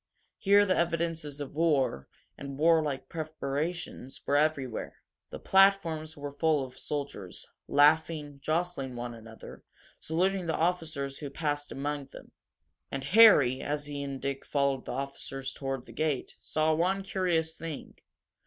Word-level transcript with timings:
Here 0.39 0.65
the 0.65 0.75
evidences 0.75 1.39
of 1.39 1.53
war 1.53 2.07
and 2.35 2.49
the 2.49 2.53
warlike 2.55 3.07
preparations 3.07 4.19
were 4.25 4.35
everywhere. 4.35 4.97
The 5.29 5.37
platforms 5.37 6.17
were 6.17 6.31
full 6.31 6.65
of 6.65 6.75
soldiers, 6.75 7.45
laughing, 7.67 8.39
jostling 8.39 8.95
one 8.95 9.13
another, 9.13 9.63
saluting 9.99 10.47
the 10.47 10.55
officers 10.57 11.19
who 11.19 11.29
passed 11.29 11.71
among 11.71 12.07
them. 12.07 12.31
And 12.89 13.03
Harry, 13.03 13.61
as 13.61 13.85
he 13.85 14.01
and 14.01 14.19
Dick 14.19 14.43
followed 14.43 14.85
the 14.85 14.91
officers 14.93 15.53
toward 15.53 15.85
the 15.85 15.91
gate, 15.93 16.35
saw 16.39 16.73
one 16.73 17.03
curious 17.03 17.55
thing. 17.55 17.93